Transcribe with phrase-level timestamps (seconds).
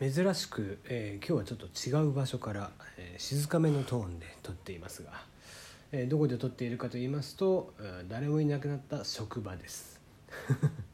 [0.00, 5.10] 珍しく、えー、今日はちょっと違う場所から、えー、静かめのトーンで撮っていますが、
[5.92, 7.74] えー、どこで撮っているかと言いますと、
[8.08, 10.00] 誰もいなくなった職場です、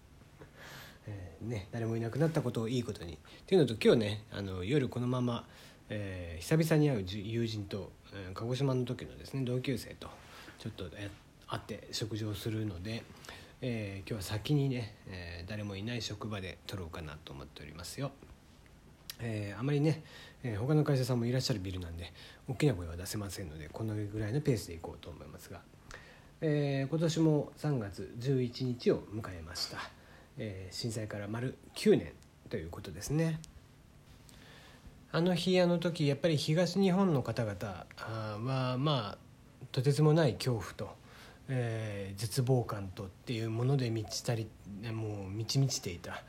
[1.06, 3.16] え、ね、誰もいなくなったことをいいことにっ
[3.46, 5.46] ていうのと今日ねあの夜このまま、
[5.88, 10.10] え久々に会う友人と、え鹿児島の時のですね同級生と
[10.58, 10.90] ちょっと
[11.46, 13.04] 会って食事をするので、
[13.60, 18.10] え今日は先にね、え誰もいない職場で撮ろうかなと思っておりますよ。
[19.20, 20.02] えー、あまりね、
[20.42, 22.12] えー、他の会社さんもいらっしゃるビルなんで
[22.48, 25.60] 大きな声は出せませんのでこのぐらいのペースでいこうと思いますが、
[26.40, 29.78] えー、今年も3月11日を迎えました、
[30.38, 32.12] えー、震災から丸9年
[32.50, 33.40] ということですね
[35.12, 39.18] あの日あの時やっぱり東日本の方々はまあ
[39.72, 40.90] とてつもない恐怖と、
[41.48, 44.48] えー、絶望感とっていうもので満ちたり
[44.92, 46.22] もう満ち満ちていた。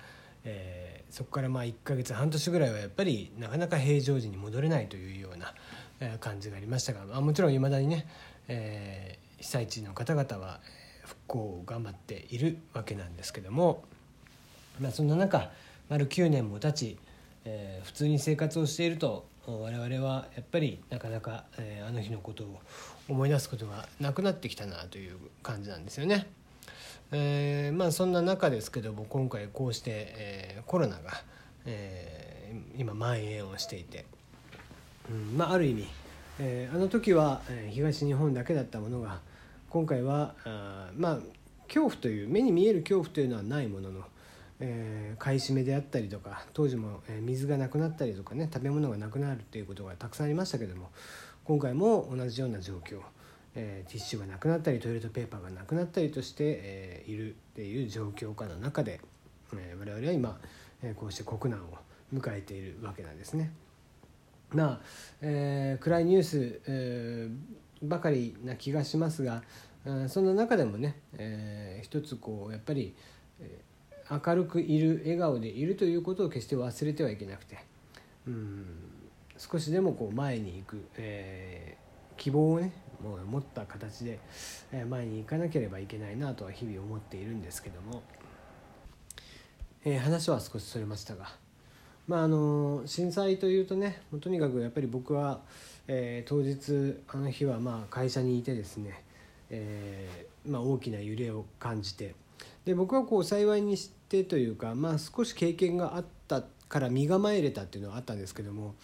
[0.44, 5.54] えー、そこからまあ1ヶ月半年ぐらいはやっぱりなかなか平常時に戻れないというような
[6.20, 8.08] 感じがありましたが、まあ、もちろんいまだにね、
[8.48, 10.60] えー、被災地の方々は
[11.04, 13.84] 復興を頑張っているわけなんですけども、
[14.80, 15.50] まあ、そんな中
[15.90, 16.98] 丸9年も経ち、
[17.46, 22.60] えー、普通に生活をしていると我々はやっぱりなかなか、えー、あの日のことを
[23.08, 26.28] 思い出すことがなくなってきたなという感じなんですよね。
[27.12, 31.12] えー、まあそんな中ですけども今回こうして、えー、コロナが、
[31.66, 34.06] えー、今蔓延をしていて、
[35.10, 35.88] うんまあ、ある意味、
[36.40, 39.22] えー、あの時は、東日本だけだったものが
[39.70, 41.20] 今回はあまあ
[41.68, 44.02] 恐怖という目に見える恐怖というのはないものの、
[44.60, 50.90] えー、買い占めであったりとか当時も、水がなくなったりとかね食べ物がなくなるっていうことがたくさんありましたけども
[51.46, 53.00] 今回も同じような状況。
[53.60, 59.02] えー、ティッシュがなくなったりトイレットペーパーがなくなったりとして、えー、いるっていう状況下の中で、
[59.54, 60.40] えー、我々は今、
[60.84, 61.78] え、こうして国難を
[62.14, 63.52] 迎えているわけなんですね。
[64.52, 64.82] まあ、
[65.22, 67.30] え、暗いニュース、え、
[67.82, 69.42] ばかりな気がしますが、
[69.86, 72.94] え、そんな中でもね、えー、一つこうやっぱり、
[73.42, 73.60] え、
[74.10, 77.58] 明るくいる笑顔でいるということを決して忘れてはいけなくて
[78.26, 78.66] うん
[79.38, 81.78] 少しでもこう前に行く、え、
[82.16, 82.72] 希望をね
[83.02, 84.20] 持った形で
[84.90, 88.02] 前に行かなければいけないなとは日々思っているんですけども、
[89.86, 91.30] えー、話は少しそれましたが、
[92.08, 95.42] まあ、あの震災というとねとにかくやっぱり僕は、
[95.88, 99.04] えー、当日あの日はまあ会社にいてですね、
[99.50, 102.16] えーまあ、大きな揺れを感じて
[102.66, 108.76] で僕はこう幸いにしてというか、まあ、少し経験があったから身構えれたっていうのはあったんですけども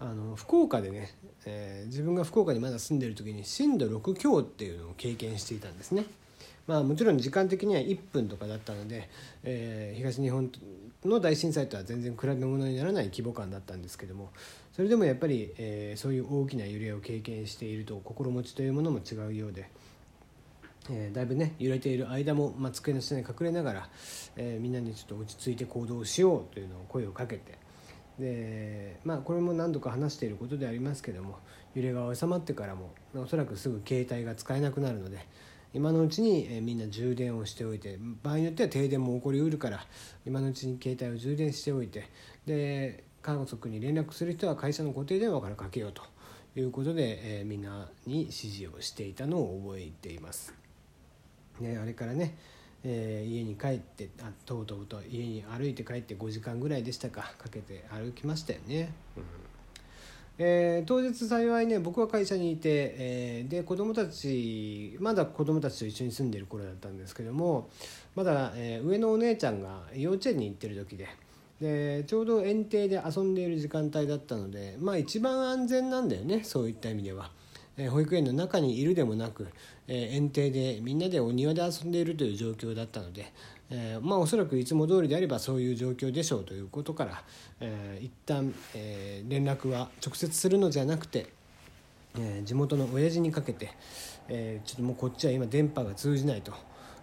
[0.00, 1.14] あの福岡でね、
[1.46, 6.04] えー、自分が福岡にまだ住んでる時に震度6強っていうのを経験していたんですね。
[6.66, 9.08] まあ、もちろん時間的には1分とかだったので、
[9.42, 10.50] えー、東日本
[11.04, 14.30] の大震災とは全然比べ物にならない規模感だったんですけども
[14.72, 19.68] それでもやっぱり、えー、そういう大きな揺れを経験していると心持ちというものも違うようで、
[20.90, 23.88] えー、だいぶね揺れている間も、まあ、机の下に隠れながら、
[24.36, 27.63] えー、みんなにちょっと落ち着いて行動しようというのを声をかけて。
[28.18, 31.38] でまあこれも何度か話していることでありますけども
[31.74, 35.26] 揺れが収まってからもおそらくすぐ携帯が使えなくなるので
[35.72, 39.84] 今のうちに、えみんな充電をしておいて場合によっては停電も起こりうるから
[40.24, 42.08] 今のうちに携帯を充電しておいて
[42.46, 46.02] で家族に連絡する人は会社の固定電話からかけようと
[46.54, 50.54] いうことで、えー、みんなに指示をしていたのを覚えています。
[51.58, 52.36] ね、あれからね
[52.84, 58.92] えー、家に帰ってあとうとうと家に歩いて帰って5時間ぐらいでしたかかけて歩きましたよね。
[59.16, 59.24] うん
[60.36, 67.70] えー、当日幸いね僕は会社にいて、えー、で子供たちまだ子供たちと一緒に住んでる頃だったんですけども
[68.16, 71.08] まだ、えー、上のお姉ちゃんが幼稚園に行ってる時で
[71.60, 77.30] でちょうど園庭で遊んでいる時間帯だったのでまあ一番安全なんだよねそういった意味では。
[77.76, 79.48] え保育園の中にいるでもなく、
[79.88, 83.32] え園庭でみんなでお庭で遊んでいるという状況だったので、
[83.70, 87.22] えまあおそらくいつも通りであればそういう状況でしょうということから、
[87.60, 91.26] えー、一旦、え連絡は直接するのじゃなくて、
[92.18, 93.70] え地元の親父にかけて、
[94.28, 96.52] えちょっともうこっちは今電波が通じないと。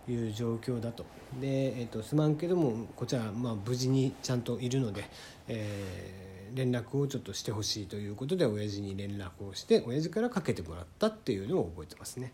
[0.09, 1.05] いう状況だと
[1.39, 5.05] で、えーと、すまんけどもこちはまあ無事にちゃんといるので、
[5.47, 12.33] えー連絡をちょっとしてほしいということで親父に連絡をして親父からかけてもらったっていうのを覚えてますね。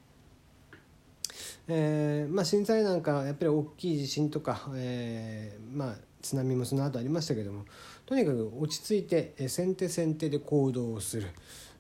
[1.70, 7.66] えーまあ、震災なんかやっぱり大きい地震とか、えーまあ、津波もその後ありましたけども
[8.06, 11.28] とにかく落ち着いて先手先手で行動をする、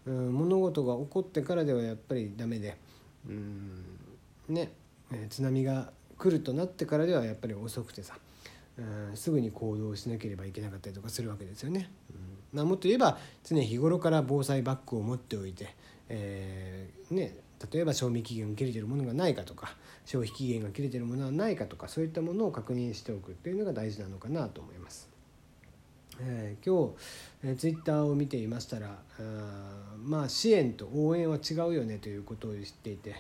[0.05, 2.77] うん、物事が起こってからではやっぱりダメで、
[3.29, 3.85] うん
[4.49, 4.73] ね、
[5.29, 8.17] 津波が来るとなってからではやっぱり遅くてさ
[8.77, 11.89] うん、すぐに行動しなければいけなかったりとかするわけですよね。
[12.11, 12.17] うん、
[12.53, 15.75] まあ、もっと言えば常日頃から防災バッグを持っておいて、
[16.09, 17.35] えー、ね、
[17.71, 25.09] 例えば賞味期限が切れてるものがないかとか消費期限が切れてるものはないかとかそういったものを確認しておくっていうのが大事なのかなと思います。
[26.19, 26.95] えー、今日、
[27.43, 28.87] えー、ツイッターを見ていましたら
[29.19, 33.15] あまあ支援と応援は違うよねということを知っていて、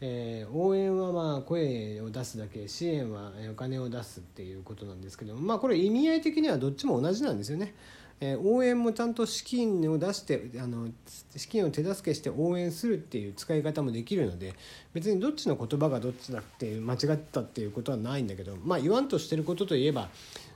[0.00, 7.74] えー、応援はまあ声を出すだけ支援はお金を出すっていうことなんですけどまあこれ意味合い的にはどっちも同じなんですよね。
[8.20, 10.88] え、応援もちゃんと資金を出してあの
[11.36, 14.54] 資金を手助けして応援するっていう使い方もできるので
[14.92, 20.08] 別にどっちの言葉がどっちだっていう間違ったっていうことはないんだけどまあ言わんとしてることといえば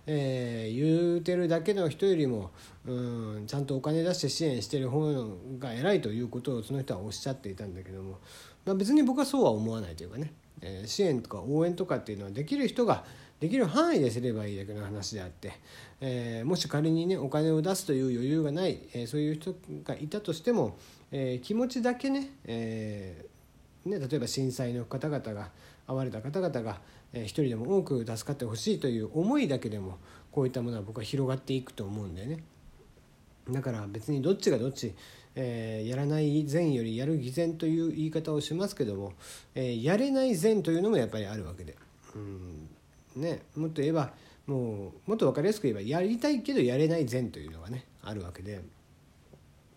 [0.07, 2.51] えー、言うてるだけの人よりも
[2.87, 2.93] う
[3.41, 8.19] んちゃんとお金出して支援してる方が偉いということをその人はおっしゃっていたんだけども、
[8.67, 13.05] まあ、別に僕はそうは思わないというかね、えー、支援とか応援とかっていうのはできる人が
[13.41, 15.53] できる範囲ですればいいだけの話であって、
[16.07, 19.55] えー、もし仮にねお金を出すという余裕がない、えー、そういう人
[19.85, 20.77] がいたとしても、
[21.11, 23.25] えー、気持ちだけね,、え、
[23.87, 25.49] ね例えば震災の方々が
[25.89, 26.81] 遭われた方々が
[27.15, 29.97] 一人でも多く助かってほしいという思いだけでも
[30.31, 32.45] こういったものは僕は広がっていくと思うんだよね。
[33.49, 34.95] だから別にどっちがどっち、
[35.35, 39.15] えー、やらない善よりやる偽善という言い方をしますけども、
[39.55, 41.77] えー、やれない善というのもやっぱりあるわけで、
[42.15, 42.69] うん
[43.17, 44.13] ね、もっと言えば
[44.47, 48.61] もうもっと分かりやすく言えばやりたいけどやれない善というのがねあるわけで、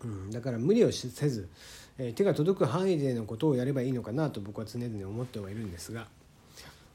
[0.02, 1.48] うん、だから無理をせず、
[1.96, 6.06] えー、手が届く範囲でのことをやればいいのかなと僕は常々思ってはいるんですが。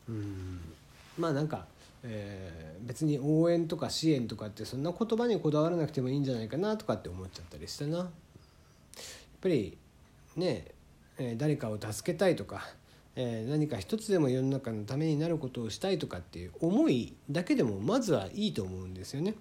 [0.08, 0.60] うん
[1.18, 1.66] まあなんか、
[2.04, 7.98] えー、別に応援とか支援とかってそんな言葉にこだわらなくてもいいんじゃないかなとかって思っちゃったりしたな。
[7.98, 8.08] やっ
[9.42, 9.78] ぱり
[10.36, 10.66] ね、
[11.18, 12.68] えー、誰かを助けたいとか、
[13.16, 19.36] えー、何か一つでも世の中のためになることをしたいとかっていう思いだけでもまずはいいと思うんですよね。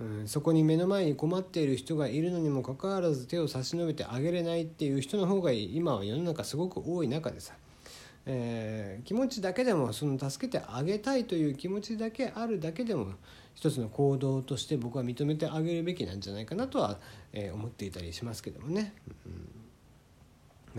[0.00, 7.54] うん、そこに目の前に困っている人がいるのにもかかわらず手を差し伸べてあげれないっていう人の方が今は世の中すごく多い中でさ
[8.26, 13.12] えー、気持ちだけでもその助けてあげたいという気持ちだけあるだけでも
[13.54, 16.98] 一つの行動として僕は認めてあげるべきなんじゃないかなとは、
[17.32, 18.94] えー、思っていたりしますけどもね。
[19.26, 19.48] うん、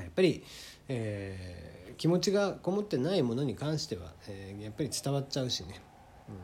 [0.03, 0.44] やっぱり、
[0.88, 5.81] えー、気持ちがこもってないものに関しては、えー、やっぱり伝わっちゃうしね、
[6.30, 6.36] うん、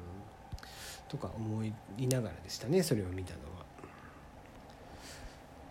[1.08, 3.62] とか思いながらでしたねそれを見たのは。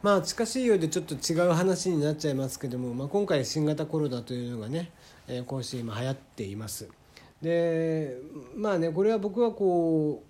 [0.03, 4.91] まあ近しいようでちょっと違う話になっちゃいますけども、まあ、今回新型コロナというのがね、
[5.29, 6.89] えー、今週今流行っています。
[7.43, 8.17] で
[8.55, 10.30] まあねこれは僕はこう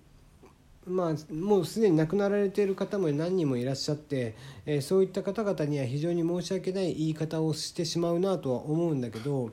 [0.87, 4.35] まあもうすでに亡くなられている方も何人もいらっしゃって、
[4.65, 9.51] えー、そういった方々には非常に申し訳ない言い方をしてしまうなとは思うんだけど、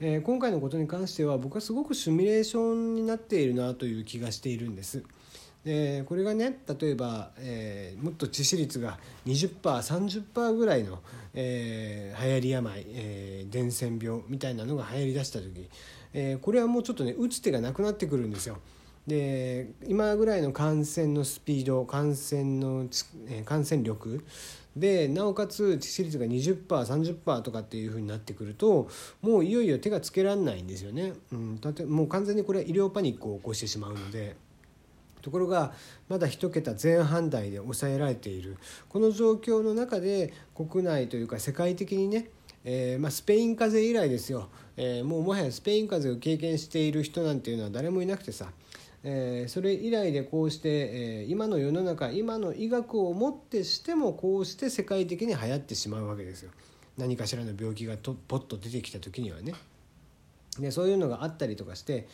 [0.00, 5.02] えー、今回のことに関しては僕はすごくシミュレーションになっているなという気がしているんです。
[5.64, 10.98] でこれがね例えば、えー、もっと致死率が 20%30% ぐらいの、
[11.34, 15.68] えー、流行り病、えー、伝染病みたいなのが流行りだした時、
[16.14, 18.58] えー、これはもうちょっとね打つ手がなくなってくるんですよ。
[19.06, 22.86] で今ぐらいの感染のスピード感染の、
[23.44, 24.24] 感染力
[24.76, 28.88] でなおかつ致死率が 20%30% とかっていうふうになってくると
[29.20, 31.12] もういよいよ手がつけられないんですよね。
[31.32, 34.36] うん、だってもう完全にこれは医療パニックを起こしてしまうので。
[35.20, 35.72] ところが
[36.08, 38.56] まだ1桁前半台で抑えられている
[38.88, 42.28] この状況の中で国内というか世界的にね
[42.64, 48.52] えー、まあ、スペイン風邪以来ですよ、えー、もうもはやスペイン風邪を経験している人なんていうのは誰もいなくてさ、
[49.04, 56.50] えー、それ以来でこうして、えー今の世の中今の医学をもってしてもこうして世界的に流行ってしまうわけですよ
[56.98, 59.54] 何かしらの病気がとポッと出てきた時にはね。
[60.58, 62.06] でそういうのがあったりとかして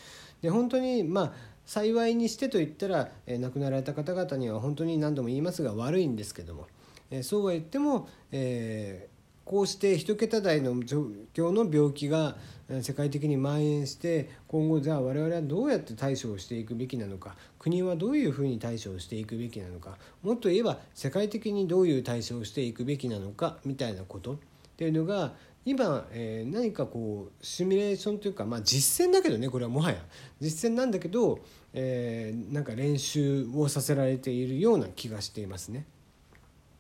[0.43, 1.33] で本当にまあ
[1.67, 6.67] 幸いにしてと言ったら、えー、亡くなられた方々には本当に何度も言いますが悪いんですけども、
[7.11, 9.18] え、そうは言っても、えー、
[9.49, 12.37] こうして一桁台の状況の病気が
[12.83, 24.37] 世界的に蔓延して今後じゃあ我々はどうやって対処をしていくべきなのか国はどういうふうに対処をしていくべきなのかもっと言えば世界的にどういう対処をしていくべきなのかみたいなことっ
[24.77, 25.33] ていうのが
[25.65, 29.97] 今、えー、何かこうシミュレーションというか、まあ、実践だけどねこれはもはや
[30.43, 31.39] 実践なんだけど、
[31.73, 35.87] えー、なんか練習をさせられているような気がしていますね。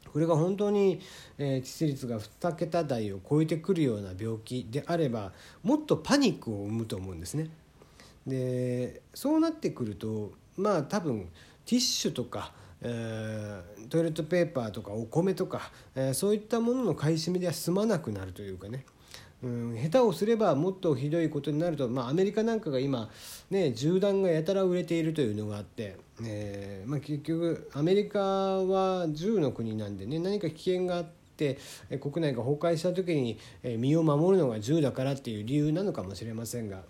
[0.08, 1.00] これが本当に、
[1.38, 7.50] えー、致死率が2桁台を超えてくるような病気であればもっとパニックを生むと思うんですね。
[8.26, 11.28] でそうなってくるとまあ多分
[11.64, 18.84] ティッシュとかえー、トイレットペーパーとかお米とか、えー、そういったものの買い占めでは済まなくなるというかね、
[19.42, 23.08] うん、下手をすればもっとひどいことになると、まあ、アメリカなんかが今、
[23.50, 31.04] ね、銃弾がやたら売れているというのがあって、えーまあ、結局アメリカは銃の国なんでね何か危険があっ
[31.36, 31.58] て
[32.00, 36.82] 国内が崩壊した時に身を守るのが銃だからっていう理由なのかもしれませんが。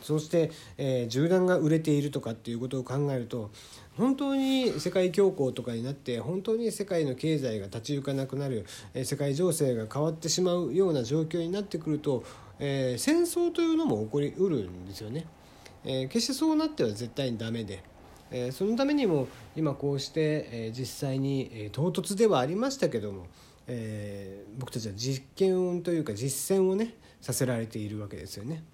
[0.00, 3.50] そして、えー、銃弾が売れているとかっていうことを考えると
[3.96, 12.24] 本当に世界恐慌とかになって本当に世界の経済が立ち行かなくなる、えー、世界情勢が変わってしまうような状況になってくると、
[12.58, 15.26] えー、戦争というのも起こりうるんですよね。
[15.84, 17.82] えー、決してそうなっては絶対にダメで。
[18.34, 23.26] えー、そのためにも今こうして、えー、実際に、えー、唐突ではありましたけども、
[23.66, 28.64] えー、僕たちは実験というか実践をねさせられているわけですよね。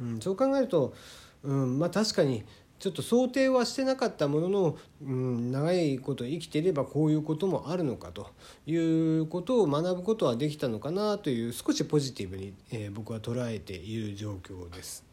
[0.00, 0.94] うん、そう考えると、
[1.42, 2.44] うんまあ、確かに
[2.78, 8.30] ちょっと想定はしてなかったものの、うん、長いこと生きていればこういうこともあるのかと
[8.66, 15.04] いうことを学ぶことはできたのかなという少しポジティブに、えー、僕は捉えている状況です。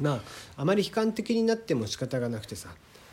[0.00, 0.20] まあ
[0.56, 2.68] あまり悲観的になっても仕方がなくてさ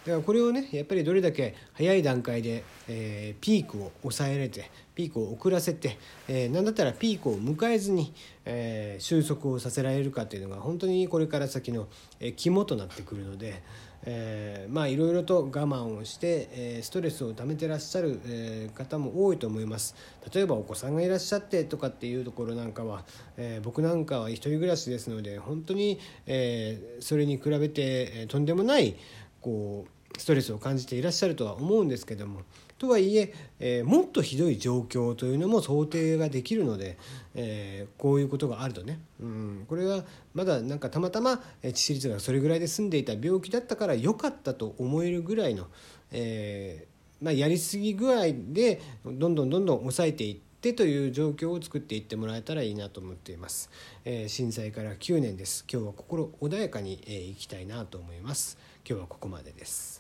[0.06, 5.98] だからこれをねやっぱりどれだけ早い段階で、えー、ピークを抑えれてピークを遅らせて、
[6.28, 8.14] えー、何だったらピークを迎えずに、
[8.46, 11.88] えー、収束をさせられるかっていうのが本当にこれから先の、
[12.20, 13.64] えー、肝となってくるので、
[14.04, 19.96] えー、まあいろいろと我慢をして、えー、ストレスをためてらっしゃる、えー、方も多いと思います。
[20.32, 23.04] 例えばお子さんがいらっしゃってとかっていうところなんかは、
[23.38, 28.96] えー、僕なんかは一人暮らしですので本当に、えー、それに比べて、えー、とんでもない
[29.42, 32.42] こうストレスを感じていらっしゃるとは思うんですけども
[32.78, 36.98] とはいええー、もっとひどい状況というのも想定ができるので、
[37.34, 40.04] えー、こういうことがあるとね、うん、これは
[40.34, 45.68] まだなんかたまたま致死率がそれぐらいで済んでいた病気だったから良かったと思えるぐらいの、
[46.12, 53.70] えーまあ、やりすぎ具合でどんどんどんどん抑えていってという状況を作っていってもらえたらいいなと思っています、
[54.04, 55.64] え、震災から9年です。
[55.72, 58.58] 今日は心穏やかに、えー、きたいなと思います。
[58.88, 59.95] 今日はここまでです。